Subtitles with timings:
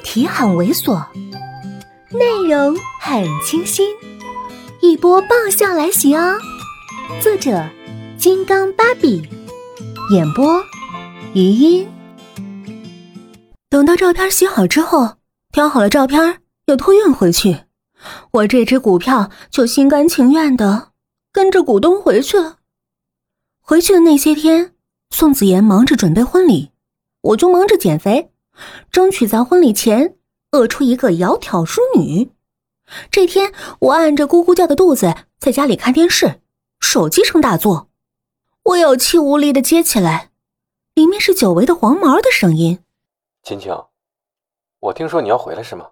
[0.00, 1.04] 题很猥琐，
[2.10, 3.88] 内容很清新，
[4.80, 6.38] 一波爆笑来袭哦！
[7.20, 7.68] 作者：
[8.18, 9.22] 金刚芭比，
[10.12, 10.62] 演播：
[11.34, 11.86] 余音。
[13.68, 15.16] 等到照片洗好之后，
[15.52, 17.64] 挑好了照片，又托运回去，
[18.32, 20.88] 我这只股票就心甘情愿的
[21.32, 22.56] 跟着股东回去了。
[23.60, 24.72] 回去的那些天，
[25.10, 26.70] 宋子妍忙着准备婚礼，
[27.20, 28.29] 我就忙着减肥。
[28.90, 30.16] 争取在婚礼前
[30.52, 32.30] 饿出一个窈窕淑女。
[33.10, 36.40] 这天，我按着咕咕叫的肚子在家里看电视，
[36.80, 37.88] 手机声大作，
[38.64, 40.30] 我有气无力的接起来，
[40.94, 42.82] 里面是久违的黄毛的声音
[43.44, 43.72] ：“青青，
[44.80, 45.90] 我听说你要回来是吗？”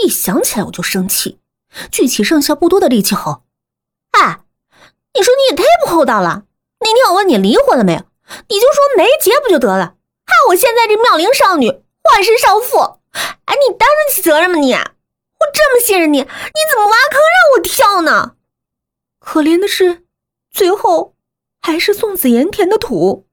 [0.00, 1.40] 一想起来我就生气，
[1.90, 3.42] 聚起剩下不多的力气吼
[4.12, 4.44] ：“哎，
[5.14, 6.44] 你说你也太不厚道了！
[6.78, 7.98] 那天我问你离婚了没有，
[8.48, 9.95] 你就说没结不就得了？”
[10.26, 14.58] 看我现在这妙龄少女，化身少妇，哎，你担得起责任吗？
[14.58, 16.26] 你，我这么信任你，你
[16.70, 18.36] 怎么挖坑让我跳呢？
[19.18, 20.04] 可怜的是，
[20.50, 21.16] 最后
[21.60, 23.26] 还是宋子妍填的土。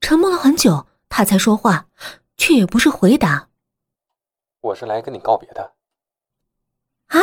[0.00, 1.86] 沉默了很久，他才说话，
[2.36, 3.48] 却也不是回答。
[4.60, 5.74] 我是来跟你告别的。
[7.08, 7.20] 啊？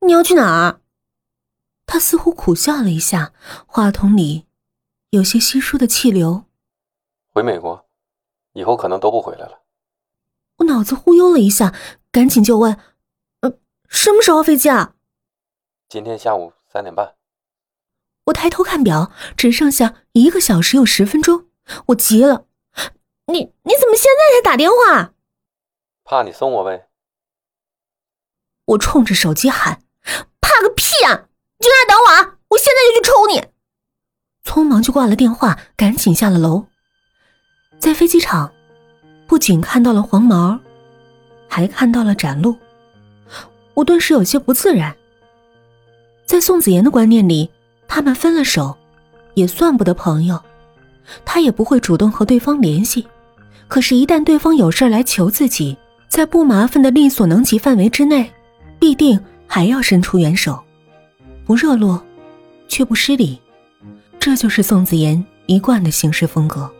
[0.00, 0.80] 你要去哪儿？
[1.86, 3.32] 他似乎苦笑了一下，
[3.66, 4.46] 话筒里
[5.10, 6.44] 有些稀疏的气流。
[7.32, 7.88] 回美国，
[8.54, 9.62] 以后可能都不回来了。
[10.56, 11.74] 我脑子忽悠了一下，
[12.10, 12.76] 赶紧就问
[13.40, 13.52] ：“呃，
[13.88, 14.94] 什么时候飞机啊？”
[15.88, 17.14] 今天下午三点半。
[18.24, 21.46] 我抬头看表，只剩下一个小时又十分钟。
[21.86, 22.46] 我急了
[23.26, 25.14] ：“你你怎么现在才打电话？”
[26.04, 26.88] 怕你送我呗。
[28.66, 29.84] 我冲着手机喊
[30.40, 31.28] ：“怕个屁啊！
[31.58, 32.38] 你在那等我啊！
[32.48, 33.48] 我现在就去抽你！”
[34.44, 36.66] 匆忙就挂了电话，赶紧下了楼。
[37.80, 38.52] 在飞机场，
[39.26, 40.56] 不仅看到了黄毛，
[41.48, 42.54] 还看到了展露。
[43.72, 44.94] 我顿时有些不自然。
[46.26, 47.48] 在宋子妍的观念里，
[47.88, 48.76] 他们分了手，
[49.32, 50.38] 也算不得朋友。
[51.24, 53.04] 他也不会主动和对方联系。
[53.66, 55.74] 可是，一旦对方有事来求自己，
[56.06, 58.30] 在不麻烦的力所能及范围之内，
[58.78, 60.62] 必定还要伸出援手，
[61.46, 62.00] 不热络，
[62.68, 63.40] 却不失礼。
[64.18, 66.70] 这就是宋子妍一贯的行事风格。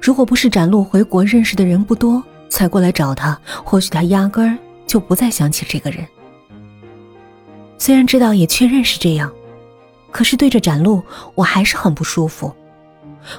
[0.00, 6.06] 如果不是展露回国认识的人不多，才过来找他，或许他压根儿就不再想起这个人。
[7.78, 9.30] 虽然知道也确认是这样，
[10.10, 11.02] 可是对着展露，
[11.34, 12.54] 我还是很不舒服，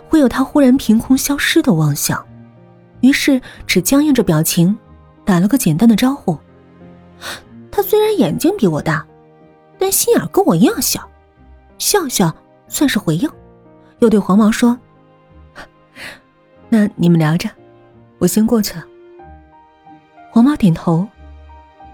[0.08, 2.24] 会有他忽然凭空消失的妄想。
[3.02, 4.78] 于是只僵硬着表情，
[5.24, 6.38] 打了个简单的招呼。
[7.72, 9.06] 他虽然眼睛比我大，
[9.78, 11.08] 但心眼跟我一样小，
[11.78, 12.36] 笑笑
[12.68, 13.30] 算是回应，
[14.00, 14.78] 又对黄毛说。
[16.70, 17.50] 那你们聊着，
[18.20, 18.84] 我先过去了。
[20.32, 21.08] 黄毛点头，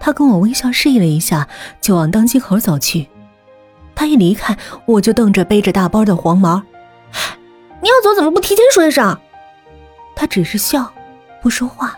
[0.00, 1.48] 他跟我微笑示意了一下，
[1.80, 3.08] 就往登机口走去。
[3.94, 6.60] 他一离开，我就瞪着背着大包的黄毛
[7.80, 9.16] ：“你要走，怎么不提前说一声？”
[10.16, 10.92] 他只是笑，
[11.40, 11.96] 不说话。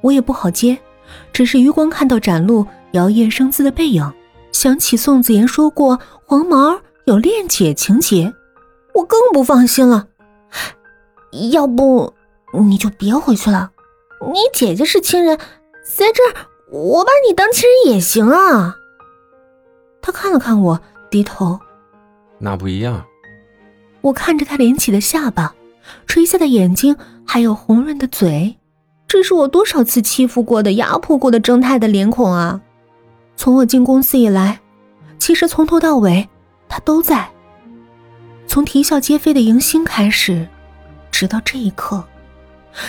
[0.00, 0.78] 我也不好接，
[1.32, 4.12] 只是余光看到展露摇曳生姿的背影，
[4.52, 8.32] 想起宋子妍说过黄毛有恋姐情节，
[8.94, 10.06] 我更不放心了。
[11.50, 12.14] 要不
[12.68, 13.70] 你就别回去了，
[14.32, 15.38] 你姐姐是亲人，
[15.84, 18.76] 在这儿我把你当亲人也行啊。
[20.00, 20.80] 他看了看我，
[21.10, 21.60] 低头，
[22.38, 23.04] 那不一样。
[24.00, 25.54] 我看着他连起的下巴，
[26.06, 26.96] 垂下的眼睛，
[27.26, 28.56] 还有红润的嘴，
[29.06, 32.60] 这是我多少次欺负过的、压迫过的正太的脸孔啊！
[33.36, 34.60] 从我进公司以来，
[35.18, 36.28] 其实从头到尾
[36.68, 37.28] 他都在，
[38.46, 40.48] 从啼笑皆非的迎新开始。
[41.18, 42.04] 直到这一刻，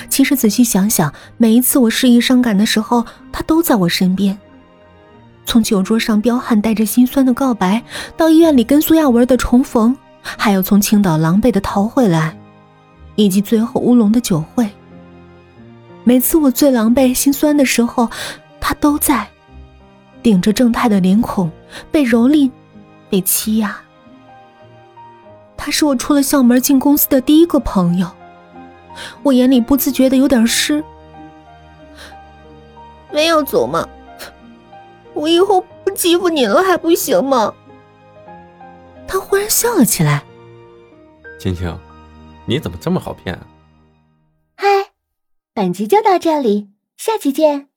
[0.07, 4.37] 其实仔细想想，每一次我失意伤感的时候，他都在我身边。
[5.47, 7.83] 从酒桌上彪悍带着心酸的告白，
[8.15, 12.37] 到医院里跟苏亚文的重逢，还有从青岛狼狈的逃回来，
[13.15, 14.69] 以及最后乌龙的酒会。
[16.03, 18.07] 每次我最狼狈心酸的时候，
[18.61, 19.27] 他都在，
[20.21, 21.49] 顶着正太的脸孔，
[21.91, 22.51] 被蹂躏，
[23.09, 23.75] 被欺压。
[25.57, 28.07] 他是我出了校门进公司的第一个朋友，
[29.23, 30.83] 我眼里不自觉的有点湿。
[33.11, 33.87] 没有走吗？
[35.13, 37.53] 我以后不欺负你了还不行吗？
[39.07, 40.23] 他忽然笑了起来。
[41.39, 41.75] 青青，
[42.45, 43.47] 你怎么这么好骗啊？
[44.55, 44.67] 嗨，
[45.53, 47.68] 本集就到这里，下期见。